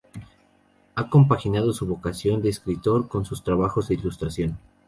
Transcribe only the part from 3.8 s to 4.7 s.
de ilustración.